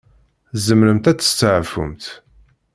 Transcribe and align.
Tzemremt 0.53 1.09
ad 1.11 1.17
testeɛfumt. 1.19 2.05